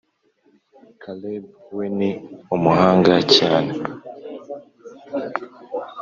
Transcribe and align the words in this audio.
karebu 1.01 1.49
we 1.77 1.85
ni 1.97 2.09
umuhanga 2.55 3.15
cyane 3.35 3.71